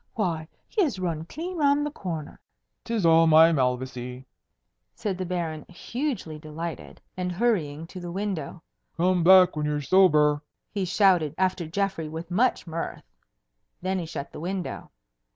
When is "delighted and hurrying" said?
6.39-7.85